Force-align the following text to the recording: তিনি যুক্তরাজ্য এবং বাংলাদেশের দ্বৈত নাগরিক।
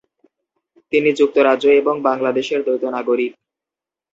তিনি 0.93 1.09
যুক্তরাজ্য 1.19 1.65
এবং 1.81 1.95
বাংলাদেশের 2.07 2.59
দ্বৈত 2.65 2.83
নাগরিক। 2.95 3.31